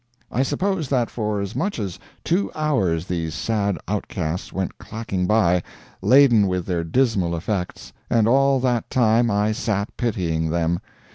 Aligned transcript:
I 0.31 0.41
suppose 0.41 0.89
that 0.89 1.11
for 1.11 1.41
as 1.41 1.55
much 1.55 1.77
as 1.77 1.99
two 2.23 2.49
hours 2.55 3.05
these 3.05 3.35
sad 3.35 3.77
outcasts 3.87 4.51
went 4.51 4.79
clacking 4.79 5.27
by, 5.27 5.61
laden 6.01 6.47
with 6.47 6.65
their 6.65 6.83
dismal 6.83 7.35
effects, 7.35 7.93
and 8.09 8.27
all 8.27 8.59
that 8.61 8.89
time 8.89 9.29
I 9.29 9.51
sat 9.51 9.95
pitying 9.97 10.49
them. 10.49 10.79